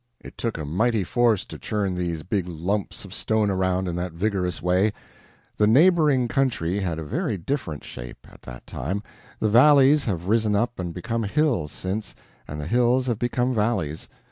It 0.19 0.35
took 0.35 0.57
a 0.57 0.65
mighty 0.65 1.03
force 1.03 1.45
to 1.45 1.59
churn 1.59 1.93
these 1.93 2.23
big 2.23 2.47
lumps 2.47 3.05
of 3.05 3.13
stone 3.13 3.51
around 3.51 3.87
in 3.87 3.95
that 3.97 4.13
vigorous 4.13 4.59
way. 4.59 4.93
The 5.57 5.67
neighboring 5.67 6.27
country 6.27 6.79
had 6.79 6.97
a 6.97 7.03
very 7.03 7.37
different 7.37 7.83
shape, 7.83 8.25
at 8.27 8.41
that 8.41 8.65
time 8.65 9.03
the 9.39 9.47
valleys 9.49 10.05
have 10.05 10.25
risen 10.25 10.55
up 10.55 10.79
and 10.79 10.91
become 10.91 11.21
hills, 11.21 11.71
since, 11.71 12.15
and 12.47 12.59
the 12.59 12.65
hills 12.65 13.05
have 13.05 13.19
become 13.19 13.53
valleys. 13.53 14.09